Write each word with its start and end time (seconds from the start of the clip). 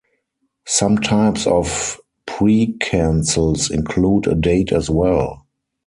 Some 0.65 0.97
types 0.97 1.45
of 1.45 2.01
precancels 2.25 3.69
include 3.69 4.25
a 4.25 4.33
date 4.33 4.71
as 4.71 4.89
well. 4.89 5.45